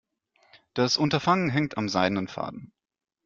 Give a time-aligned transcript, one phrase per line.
[0.73, 2.73] Das Unterfangen hängt am seidenen Faden.